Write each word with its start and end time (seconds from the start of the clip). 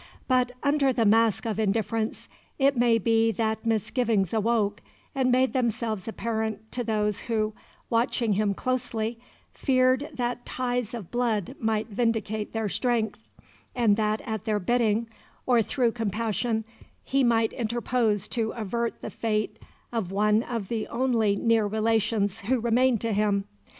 But, 0.27 0.53
under 0.63 0.91
the 0.91 1.05
mask 1.05 1.45
of 1.45 1.59
indifference, 1.59 2.27
it 2.57 2.75
may 2.75 2.97
be 2.97 3.31
that 3.33 3.67
misgivings 3.67 4.33
awoke 4.33 4.81
and 5.13 5.31
made 5.31 5.53
themselves 5.53 6.07
apparent 6.07 6.71
to 6.71 6.83
those 6.83 7.19
who, 7.19 7.53
watching 7.87 8.33
him 8.33 8.55
closely, 8.55 9.19
feared 9.53 10.09
that 10.15 10.43
ties 10.43 10.95
of 10.95 11.11
blood 11.11 11.55
might 11.59 11.89
vindicate 11.89 12.51
their 12.51 12.67
strength, 12.67 13.19
and 13.75 13.95
that 13.95 14.21
at 14.21 14.45
their 14.45 14.59
bidding, 14.59 15.07
or 15.45 15.61
through 15.61 15.91
compassion, 15.91 16.65
he 17.03 17.23
might 17.23 17.53
interpose 17.53 18.27
to 18.29 18.53
avert 18.53 19.01
the 19.03 19.11
fate 19.11 19.59
of 19.91 20.11
one 20.11 20.41
of 20.41 20.67
the 20.67 20.87
only 20.87 21.35
near 21.35 21.67
relations 21.67 22.41
who 22.41 22.59
remained 22.59 22.99
to 23.01 23.13
him. 23.13 23.45